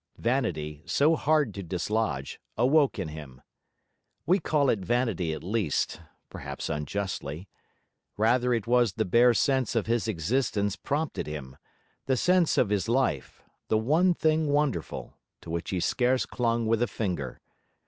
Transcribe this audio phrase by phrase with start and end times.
[0.17, 3.39] Vanity, so hard to dislodge, awoke in him.
[4.25, 7.47] We call it vanity at least; perhaps unjustly.
[8.17, 11.55] Rather it was the bare sense of his existence prompted him;
[12.07, 16.81] the sense of his life, the one thing wonderful, to which he scarce clung with
[16.81, 17.39] a finger.